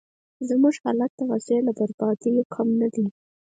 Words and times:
زموږ 0.47 0.75
حالت 0.83 1.11
د 1.15 1.19
غزې 1.29 1.57
له 1.65 1.71
بربادیو 1.77 2.49
کم 2.53 2.67
نه 2.81 2.87
دی. 2.93 3.05